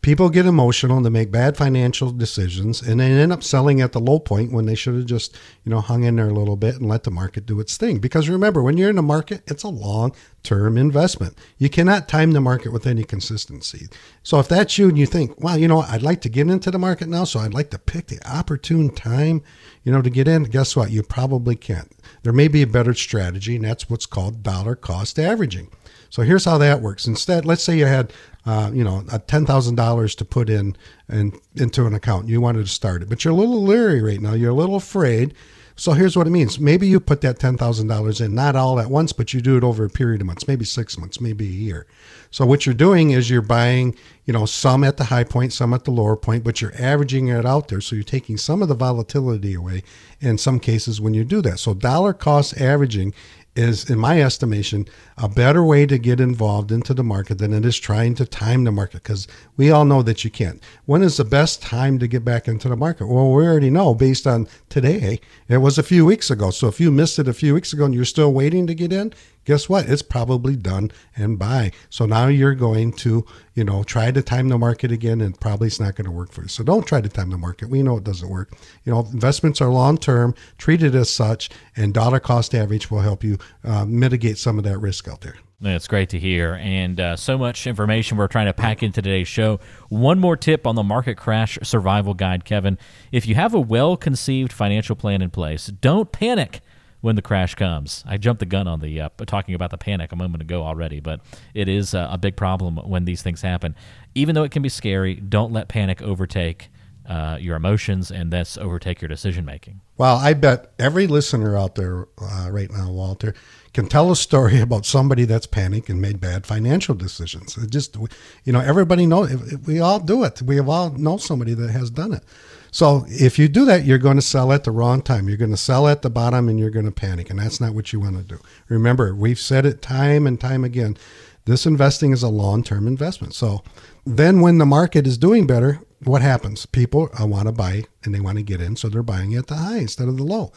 [0.00, 3.92] people get emotional and they make bad financial decisions and they end up selling at
[3.92, 6.56] the low point when they should have just you know hung in there a little
[6.56, 7.98] bit and let the market do its thing.
[7.98, 11.36] Because remember when you're in the market it's a long term investment.
[11.58, 13.88] You cannot time the market with any consistency.
[14.22, 16.70] So if that's you and you think well you know i'd like to get into
[16.70, 19.42] the market now so i'd like to pick the opportune time
[19.82, 20.90] you know to get in guess what?
[20.90, 21.90] You probably can't.
[22.22, 25.70] There may be a better strategy and that's what's called dollar cost averaging
[26.10, 27.06] so here's how that works.
[27.06, 28.12] Instead, let's say you had,
[28.46, 30.76] uh, you know, ten thousand dollars to put in
[31.08, 32.28] and into an account.
[32.28, 34.34] You wanted to start it, but you're a little leery right now.
[34.34, 35.34] You're a little afraid.
[35.76, 36.58] So here's what it means.
[36.58, 39.56] Maybe you put that ten thousand dollars in, not all at once, but you do
[39.56, 41.86] it over a period of months, maybe six months, maybe a year.
[42.30, 45.72] So what you're doing is you're buying, you know, some at the high point, some
[45.72, 47.80] at the lower point, but you're averaging it out there.
[47.80, 49.82] So you're taking some of the volatility away
[50.20, 51.58] in some cases when you do that.
[51.58, 53.14] So dollar cost averaging
[53.58, 57.64] is, in my estimation, a better way to get involved into the market than it
[57.64, 60.62] is trying to time the market because we all know that you can't.
[60.86, 63.06] When is the best time to get back into the market?
[63.06, 66.50] Well, we already know based on today, it was a few weeks ago.
[66.50, 68.92] So if you missed it a few weeks ago and you're still waiting to get
[68.92, 69.12] in,
[69.48, 69.88] guess what?
[69.88, 71.72] It's probably done and by.
[71.88, 75.68] So now you're going to, you know, try to time the market again and probably
[75.68, 76.48] it's not going to work for you.
[76.48, 77.70] So don't try to time the market.
[77.70, 78.52] We know it doesn't work.
[78.84, 83.24] You know, investments are long term, treated as such, and dollar cost average will help
[83.24, 85.36] you uh, mitigate some of that risk out there.
[85.62, 86.58] That's great to hear.
[86.60, 89.60] And uh, so much information we're trying to pack into today's show.
[89.88, 92.76] One more tip on the market crash survival guide, Kevin.
[93.12, 96.60] If you have a well conceived financial plan in place, don't panic
[97.00, 98.04] when the crash comes.
[98.06, 101.00] I jumped the gun on the uh, talking about the panic a moment ago already,
[101.00, 101.20] but
[101.54, 103.74] it is uh, a big problem when these things happen.
[104.14, 106.70] Even though it can be scary, don't let panic overtake
[107.08, 109.80] uh, your emotions and thus overtake your decision making.
[109.96, 113.34] Well, I bet every listener out there uh, right now, Walter,
[113.72, 117.56] can tell a story about somebody that's panicked and made bad financial decisions.
[117.56, 117.96] It just,
[118.44, 119.34] you know, everybody knows.
[119.66, 120.42] We all do it.
[120.42, 122.22] We have all know somebody that has done it.
[122.70, 125.28] So if you do that, you're going to sell at the wrong time.
[125.28, 127.74] You're going to sell at the bottom and you're going to panic, and that's not
[127.74, 128.40] what you want to do.
[128.68, 130.96] Remember, we've said it time and time again.
[131.44, 133.34] This investing is a long-term investment.
[133.34, 133.62] So
[134.04, 136.66] then when the market is doing better, what happens?
[136.66, 139.46] People uh, want to buy and they want to get in, so they're buying at
[139.46, 140.52] the high instead of the low.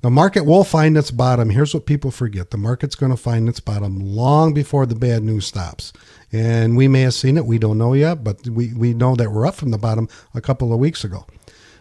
[0.00, 1.50] The market will find its bottom.
[1.50, 5.24] Here's what people forget the market's going to find its bottom long before the bad
[5.24, 5.92] news stops.
[6.30, 9.32] And we may have seen it, we don't know yet, but we, we know that
[9.32, 11.26] we're up from the bottom a couple of weeks ago.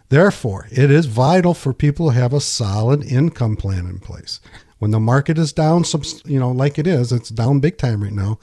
[0.09, 4.39] Therefore, it is vital for people to have a solid income plan in place.
[4.79, 5.83] When the market is down,
[6.25, 8.39] you know, like it is, it's down big time right now.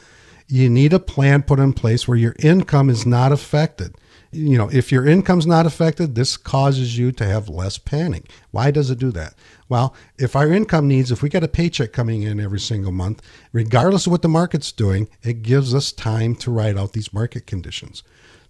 [0.46, 3.94] You need a plan put in place where your income is not affected
[4.34, 8.30] you know, if your income's not affected, this causes you to have less panic.
[8.50, 9.34] Why does it do that?
[9.68, 13.22] Well, if our income needs, if we get a paycheck coming in every single month,
[13.52, 17.46] regardless of what the market's doing, it gives us time to ride out these market
[17.46, 18.02] conditions.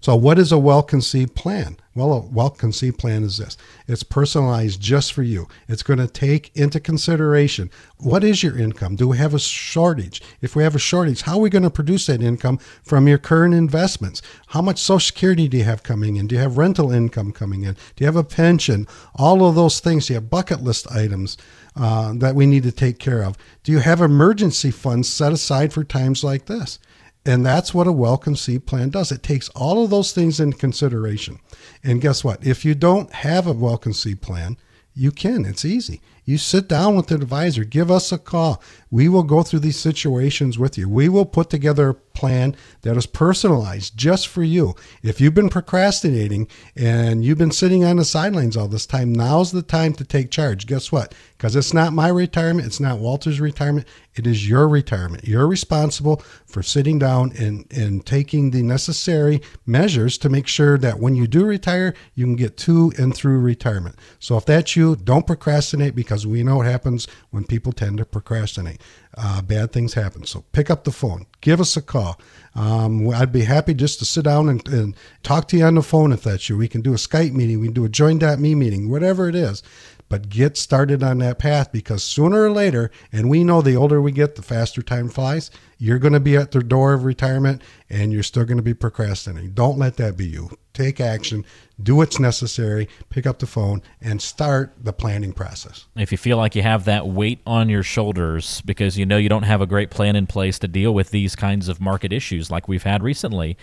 [0.05, 1.79] So, what is a well conceived plan?
[1.95, 3.57] Well, a well conceived plan is this
[3.89, 5.49] it's personalized just for you.
[5.67, 8.97] It's going to take into consideration what is your income?
[8.97, 10.21] Do we have a shortage?
[10.43, 13.17] If we have a shortage, how are we going to produce that income from your
[13.17, 14.21] current investments?
[14.49, 16.27] How much Social Security do you have coming in?
[16.27, 17.73] Do you have rental income coming in?
[17.73, 18.87] Do you have a pension?
[19.15, 20.09] All of those things.
[20.09, 21.39] Do you have bucket list items
[21.77, 23.39] uh, that we need to take care of?
[23.63, 26.79] Do you have emergency funds set aside for times like this?
[27.27, 29.11] And that's what a well conceived plan does.
[29.11, 31.41] It takes all of those things into consideration.
[31.83, 32.45] And guess what?
[32.47, 34.59] If you don't have a well conceived plan,
[34.95, 35.45] you can.
[35.45, 36.01] It's easy.
[36.25, 38.63] You sit down with an advisor, give us a call.
[38.91, 40.89] We will go through these situations with you.
[40.89, 44.75] We will put together a plan that is personalized just for you.
[45.03, 49.53] If you've been procrastinating and you've been sitting on the sidelines all this time, now's
[49.53, 50.67] the time to take charge.
[50.67, 51.13] Guess what?
[51.37, 55.27] Because it's not my retirement, it's not Walter's retirement, it is your retirement.
[55.27, 61.01] You're responsible for sitting down and, and taking the necessary measures to make sure that
[61.01, 63.97] when you do retire, you can get to and through retirement.
[64.21, 67.99] So if that's you, don't procrastinate because because we know what happens when people tend
[67.99, 68.81] to procrastinate.
[69.17, 70.25] Uh, bad things happen.
[70.25, 72.21] So pick up the phone, give us a call.
[72.55, 75.83] Um, I'd be happy just to sit down and, and, talk to you on the
[75.83, 76.57] phone if that's you.
[76.57, 79.63] We can do a Skype meeting, we can do a join.me meeting, whatever it is.
[80.09, 84.01] But get started on that path because sooner or later, and we know the older
[84.01, 87.63] we get, the faster time flies, you're going to be at the door of retirement
[87.91, 89.53] and you're still going to be procrastinating.
[89.53, 90.51] Don't let that be you.
[90.73, 91.45] Take action,
[91.83, 95.87] do what's necessary, pick up the phone, and start the planning process.
[95.97, 99.29] If you feel like you have that weight on your shoulders because you know you
[99.29, 102.51] don't have a great plan in place to deal with these kinds of market issues
[102.51, 103.57] like we've had recently,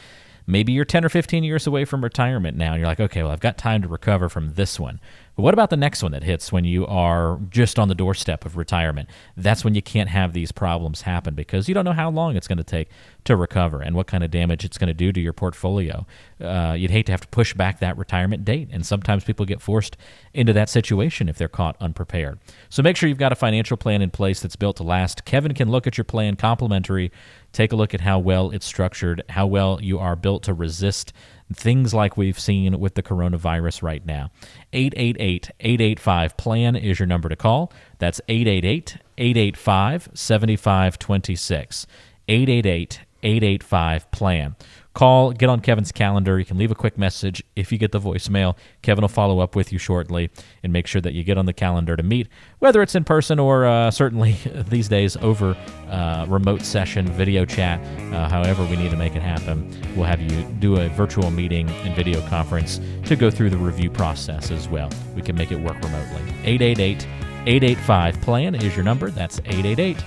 [0.47, 3.32] maybe you're 10 or 15 years away from retirement now and you're like, okay, well,
[3.32, 4.99] I've got time to recover from this one.
[5.36, 8.46] But what about the next one that hits when you are just on the doorstep
[8.46, 9.10] of retirement?
[9.38, 12.48] That's when you can't have these problems happen because you don't know how long it's
[12.48, 12.89] going to take
[13.23, 16.05] to recover and what kind of damage it's going to do to your portfolio.
[16.39, 19.62] Uh, you'd hate to have to push back that retirement date, and sometimes people get
[19.62, 19.95] forced
[20.34, 22.39] into that situation if they're caught unprepared.
[22.69, 25.25] So make sure you've got a financial plan in place that's built to last.
[25.25, 27.12] Kevin can look at your plan complimentary,
[27.51, 31.13] take a look at how well it's structured, how well you are built to resist
[31.53, 34.31] things like we've seen with the coronavirus right now.
[34.73, 37.71] 888 885 PLAN is your number to call.
[37.99, 41.88] That's 888 885 7526.
[42.27, 44.55] 888 885 PLAN.
[44.93, 46.38] Call, get on Kevin's calendar.
[46.38, 47.41] You can leave a quick message.
[47.55, 50.29] If you get the voicemail, Kevin will follow up with you shortly
[50.63, 52.27] and make sure that you get on the calendar to meet,
[52.60, 54.36] whether it's in person or uh, certainly
[54.67, 55.55] these days over
[55.89, 57.79] uh, remote session, video chat,
[58.13, 59.73] uh, however we need to make it happen.
[59.95, 63.89] We'll have you do a virtual meeting and video conference to go through the review
[63.89, 64.89] process as well.
[65.15, 66.21] We can make it work remotely.
[66.43, 67.07] 888
[67.47, 69.10] 885 PLAN is your number.
[69.10, 69.97] That's 888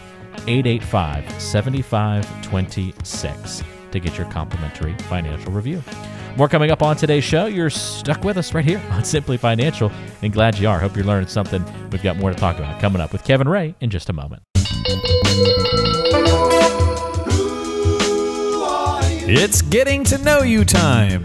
[0.46, 5.82] 885 7526 to get your complimentary financial review.
[6.36, 7.46] More coming up on today's show.
[7.46, 9.92] You're stuck with us right here on Simply Financial,
[10.22, 10.80] and glad you are.
[10.80, 11.64] Hope you're learning something.
[11.90, 14.42] We've got more to talk about coming up with Kevin Ray in just a moment.
[19.26, 21.24] It's getting to know you time.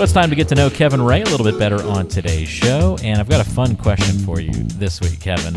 [0.00, 2.48] Well, it's time to get to know Kevin Ray a little bit better on today's
[2.48, 5.54] show, and I've got a fun question for you this week, Kevin.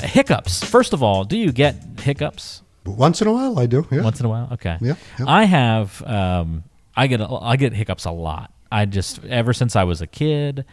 [0.00, 0.64] Hiccups.
[0.64, 2.62] First of all, do you get hiccups?
[2.84, 3.86] Once in a while, I do.
[3.90, 4.02] Yeah.
[4.02, 4.78] Once in a while, okay.
[4.80, 4.94] Yeah.
[5.18, 5.24] yeah.
[5.26, 6.02] I have.
[6.06, 6.64] Um,
[6.96, 7.20] I get.
[7.20, 8.52] I get hiccups a lot.
[8.70, 10.64] I just ever since I was a kid,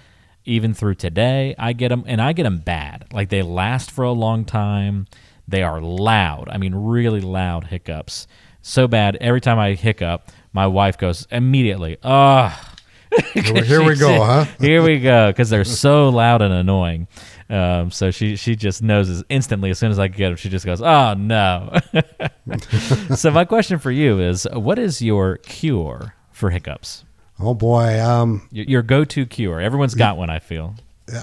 [0.46, 3.06] even through today, I get them, and I get them bad.
[3.12, 5.08] Like they last for a long time.
[5.48, 6.48] They are loud.
[6.50, 8.28] I mean, really loud hiccups.
[8.62, 9.18] So bad.
[9.20, 12.52] Every time I hiccup, my wife goes immediately, "Ugh."
[13.34, 14.46] Here, we- here we She go, huh?
[14.60, 17.08] Here we go, because they're so loud and annoying.
[17.50, 20.50] Um, so she she just knows as instantly as soon as I get them, she
[20.50, 21.78] just goes, "Oh no."
[23.16, 27.04] so my question for you is, what is your cure for hiccups?
[27.40, 29.60] Oh boy, um, Your, your go-to cure.
[29.60, 30.30] Everyone's got one.
[30.30, 30.76] I feel.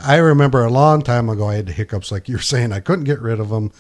[0.05, 2.73] I remember a long time ago I had the hiccups, like you're saying.
[2.73, 3.73] I couldn't get rid of them.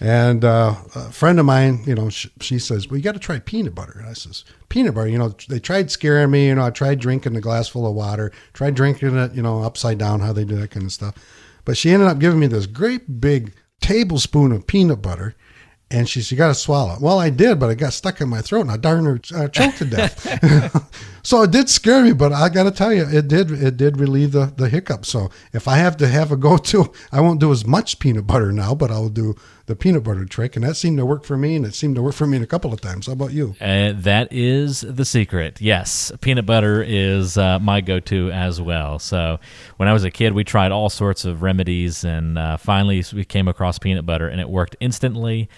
[0.00, 3.20] And uh, a friend of mine, you know, she, she says, "Well, you got to
[3.20, 6.48] try peanut butter." And I says, "Peanut butter." You know, they tried scaring me.
[6.48, 9.62] You know, I tried drinking a glass full of water, tried drinking it, you know,
[9.62, 11.14] upside down, how they do that kind of stuff.
[11.64, 15.34] But she ended up giving me this great big tablespoon of peanut butter.
[15.90, 17.00] And she said, You got to swallow it.
[17.00, 19.48] Well, I did, but it got stuck in my throat and I darn her uh,
[19.48, 21.00] choked to death.
[21.24, 23.98] so it did scare me, but I got to tell you, it did it did
[23.98, 25.06] relieve the, the hiccup.
[25.06, 28.26] So if I have to have a go to, I won't do as much peanut
[28.26, 29.34] butter now, but I'll do
[29.66, 30.54] the peanut butter trick.
[30.54, 32.46] And that seemed to work for me, and it seemed to work for me a
[32.46, 33.06] couple of times.
[33.06, 33.54] How about you?
[33.58, 35.62] Uh, that is the secret.
[35.62, 38.98] Yes, peanut butter is uh, my go-to as well.
[38.98, 39.40] So
[39.78, 43.24] when I was a kid, we tried all sorts of remedies, and uh, finally we
[43.24, 45.48] came across peanut butter, and it worked instantly.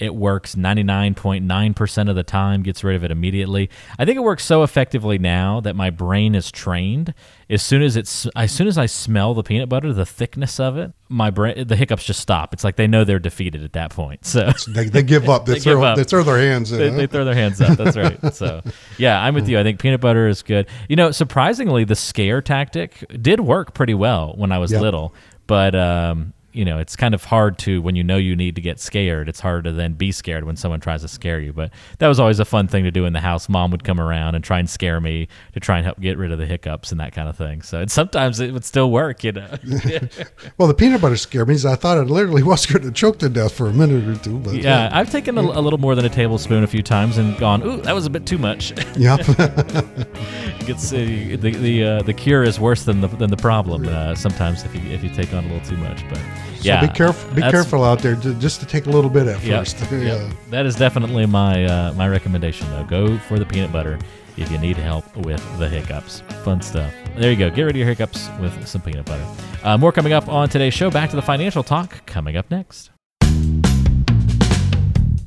[0.00, 3.68] It works 99.9% of the time, gets rid of it immediately.
[3.98, 7.12] I think it works so effectively now that my brain is trained.
[7.50, 10.76] As soon as it's as soon as I smell the peanut butter, the thickness of
[10.78, 12.52] it, my brain the hiccups just stop.
[12.54, 14.24] It's like they know they're defeated at that point.
[14.24, 15.44] So They, they give up.
[15.50, 15.96] They, They throw, give up.
[15.96, 16.78] They throw their hands in.
[16.78, 16.96] they, huh?
[16.96, 17.76] they throw their hands up.
[17.76, 18.34] That's right.
[18.34, 18.62] So,
[18.98, 19.58] yeah, I'm with you.
[19.58, 20.66] I think peanut butter is good.
[20.88, 24.80] You know, surprisingly, the scare tactic did work pretty well when I was Yep.
[24.82, 25.14] little,
[25.48, 28.60] but um, you know, it's kind of hard to when you know you need to
[28.60, 29.28] get scared.
[29.28, 31.52] It's hard to then be scared when someone tries to scare you.
[31.52, 33.48] But that was always a fun thing to do in the house.
[33.48, 36.32] Mom would come around and try and scare me to try and help get rid
[36.32, 37.62] of the hiccups and that kind of thing.
[37.62, 39.22] So, and sometimes it would still work.
[39.24, 39.48] You know.
[40.58, 41.54] well, the peanut butter scared me.
[41.54, 44.16] 'cause I thought it literally was going to choke to death for a minute or
[44.22, 44.38] two.
[44.38, 47.36] But Yeah, I've taken a, a little more than a tablespoon a few times and
[47.38, 48.72] gone, ooh, that was a bit too much.
[48.96, 49.20] Yep.
[49.28, 53.86] It gets uh, the the uh, the cure is worse than the than the problem.
[53.88, 56.20] Uh, sometimes if you if you take on a little too much, but
[56.64, 57.28] yeah, so be careful.
[57.30, 59.80] Be that's- careful out there, ju- just to take a little bit at Yep, first.
[59.92, 60.02] yep.
[60.02, 60.32] Yeah.
[60.50, 62.84] That is definitely my uh, my recommendation though.
[62.84, 63.98] Go for the peanut butter
[64.36, 66.22] if you need help with the hiccups.
[66.44, 66.92] Fun stuff.
[67.16, 67.50] There you go.
[67.50, 69.26] Get rid of your hiccups with some peanut butter.
[69.62, 70.90] Uh, more coming up on today's show.
[70.90, 72.90] Back to the financial talk coming up next.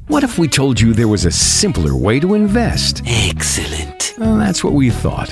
[0.08, 3.02] What if we told you there was a simpler way to invest?
[3.06, 4.14] Excellent.
[4.18, 5.30] Well, that's what we thought.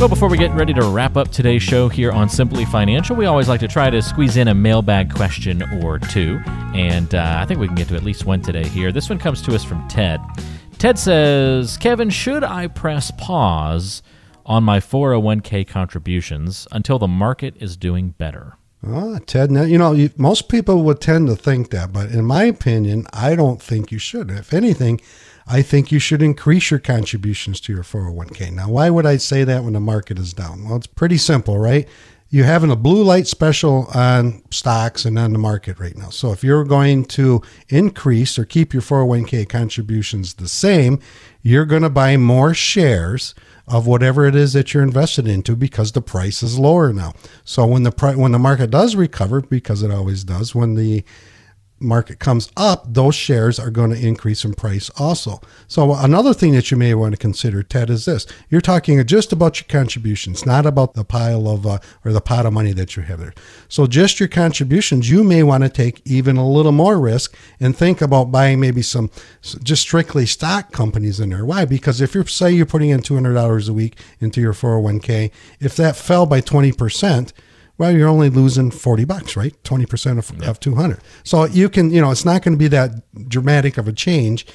[0.00, 3.26] Well, before we get ready to wrap up today's show here on Simply Financial, we
[3.26, 6.40] always like to try to squeeze in a mailbag question or two.
[6.74, 8.92] And uh, I think we can get to at least one today here.
[8.92, 10.18] This one comes to us from Ted.
[10.78, 14.02] Ted says, Kevin, should I press pause
[14.46, 18.56] on my 401k contributions until the market is doing better?
[18.82, 22.24] Ah, Ted, now, you know, you, most people would tend to think that, but in
[22.24, 24.30] my opinion, I don't think you should.
[24.30, 25.02] If anything,
[25.46, 28.52] I think you should increase your contributions to your 401k.
[28.52, 30.64] Now, why would I say that when the market is down?
[30.64, 31.88] Well, it's pretty simple, right?
[32.32, 36.10] You're having a blue light special on stocks and on the market right now.
[36.10, 41.00] So if you're going to increase or keep your 401k contributions the same,
[41.42, 43.34] you're going to buy more shares
[43.66, 47.14] of whatever it is that you're invested into because the price is lower now.
[47.44, 51.04] So when the pri- when the market does recover, because it always does, when the
[51.80, 55.40] market comes up, those shares are going to increase in price also.
[55.66, 59.32] So another thing that you may want to consider, Ted, is this: you're talking just
[59.32, 62.96] about your contributions, not about the pile of uh, or the pot of money that
[62.96, 63.34] you have there.
[63.68, 67.76] So just your contributions, you may want to take even a little more risk and
[67.76, 69.10] think about buying maybe some
[69.62, 71.44] just strictly stock companies in there.
[71.44, 71.64] Why?
[71.64, 75.30] Because if you're say you're putting in two hundred dollars a week into your 401k,
[75.58, 77.32] if that fell by twenty percent
[77.80, 79.54] well, you're only losing 40 bucks, right?
[79.62, 81.00] 20% of, of 200.
[81.24, 82.90] So you can, you know, it's not going to be that
[83.26, 84.46] dramatic of a change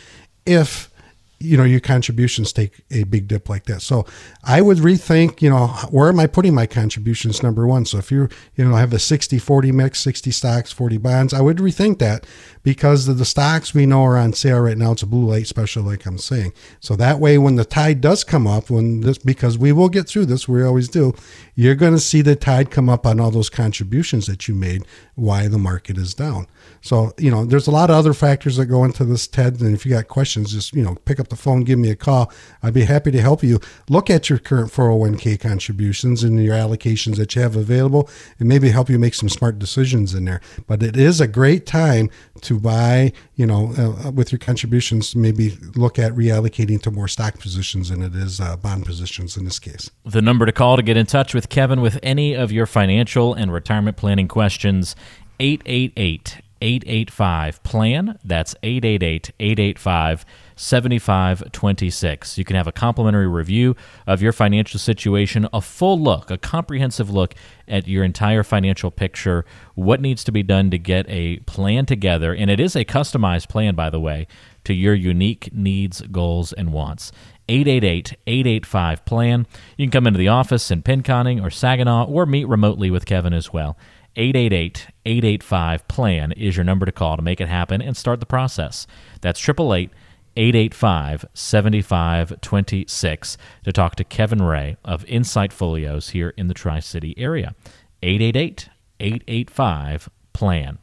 [0.45, 0.91] if,
[1.39, 3.81] you know, your contributions take a big dip like that.
[3.81, 4.05] So
[4.43, 7.41] I would rethink, you know, where am I putting my contributions?
[7.41, 7.85] Number one.
[7.85, 11.41] So if you're, you know, have the 60 40 mix, 60 stocks, 40 bonds, I
[11.41, 12.27] would rethink that
[12.61, 14.91] because the, the stocks we know are on sale right now.
[14.91, 16.53] It's a blue light special, like I'm saying.
[16.79, 20.07] So that way, when the tide does come up, when this, because we will get
[20.07, 21.15] through this, we always do,
[21.55, 24.85] you're going to see the tide come up on all those contributions that you made
[25.15, 26.47] why the market is down.
[26.81, 29.61] So, you know, there's a lot of other factors that go into this, Ted.
[29.61, 31.95] And if you got questions, just, you know, pick up the phone, give me a
[31.95, 32.31] call.
[32.61, 37.15] I'd be happy to help you look at your current 401k contributions and your allocations
[37.15, 40.41] that you have available and maybe help you make some smart decisions in there.
[40.67, 42.09] But it is a great time
[42.41, 47.39] to buy, you know, uh, with your contributions, maybe look at reallocating to more stock
[47.39, 49.89] positions than it is uh, bond positions in this case.
[50.03, 53.33] The number to call to get in touch with Kevin with any of your financial
[53.33, 54.95] and retirement planning questions
[55.39, 58.17] 888 885 plan.
[58.23, 60.25] That's 888 885
[60.55, 62.37] 7526.
[62.37, 63.75] You can have a complimentary review
[64.07, 67.35] of your financial situation, a full look, a comprehensive look
[67.67, 72.33] at your entire financial picture, what needs to be done to get a plan together.
[72.33, 74.27] And it is a customized plan, by the way,
[74.63, 77.11] to your unique needs, goals, and wants.
[77.47, 79.47] 888 885 plan.
[79.77, 83.33] You can come into the office in Pinconning or Saginaw or meet remotely with Kevin
[83.33, 83.77] as well.
[84.15, 88.25] 888 885 plan is your number to call to make it happen and start the
[88.25, 88.87] process.
[89.21, 89.91] That's 888
[90.37, 97.13] 885 7526 to talk to Kevin Ray of Insight Folios here in the Tri City
[97.17, 97.55] area.
[98.03, 98.69] 888
[98.99, 100.77] 885 plan.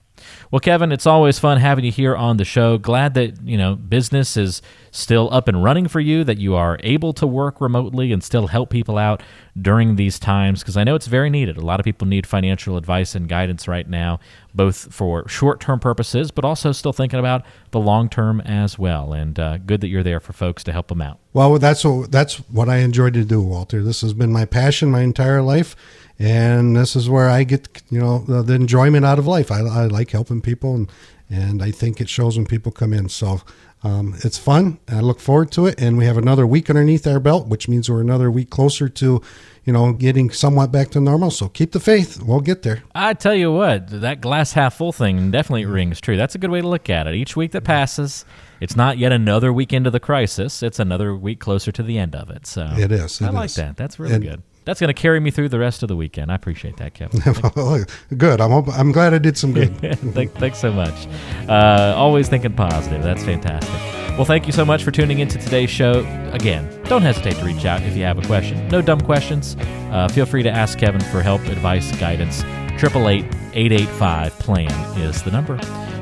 [0.51, 2.79] Well, Kevin, it's always fun having you here on the show.
[2.79, 6.79] Glad that, you know, business is still up and running for you, that you are
[6.83, 9.23] able to work remotely and still help people out
[9.61, 11.57] during these times because I know it's very needed.
[11.57, 14.21] A lot of people need financial advice and guidance right now,
[14.55, 19.13] both for short-term purposes, but also still thinking about the long term as well.
[19.13, 21.19] And uh, good that you're there for folks to help them out.
[21.33, 23.83] Well, that's what, that's what I enjoy to do, Walter.
[23.83, 25.75] This has been my passion my entire life
[26.23, 29.51] and this is where I get you know the, the enjoyment out of life.
[29.51, 30.93] I, I, like helping people, and
[31.29, 33.09] and I think it shows when people come in.
[33.09, 33.41] So
[33.83, 34.79] um, it's fun.
[34.89, 37.91] I look forward to it, and we have another week underneath our belt, which means
[37.91, 39.21] we're another week closer to
[39.65, 41.33] you know getting somewhat back to normal.
[41.33, 42.23] So keep the faith.
[42.23, 42.85] We'll get there.
[42.95, 46.17] I tell you what, that glass half full thing definitely rings true.
[46.17, 47.15] That's a good way to look at it.
[47.17, 48.25] Each week that passes.
[48.61, 50.63] It's not yet another week into the crisis.
[50.63, 52.47] It's another week closer to the end of it.
[52.47, 53.21] So it is.
[53.21, 53.57] It I like is.
[53.57, 53.77] that.
[53.77, 54.43] That's really And- good.
[54.65, 56.31] That's going to carry me through the rest of the weekend.
[56.31, 57.21] I appreciate that, Kevin.
[58.17, 58.41] good.
[58.41, 59.77] I'm hope- I'm glad I did some good.
[60.15, 61.09] Thank, thanks so much.
[61.49, 63.03] Uh, always thinking positive.
[63.03, 63.73] That's fantastic.
[64.17, 66.01] Well, thank you so much for tuning into today's show.
[66.33, 68.69] Again, don't hesitate to reach out if you have a question.
[68.69, 69.57] No dumb questions.
[69.91, 72.43] Uh, feel free to ask Kevin for help, advice, guidance.
[72.75, 75.59] 888 885 PLAN is the number.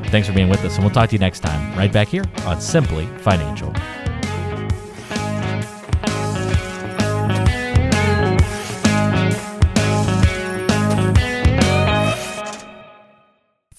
[0.07, 2.25] Thanks for being with us, and we'll talk to you next time, right back here
[2.45, 3.73] on Simply Financial.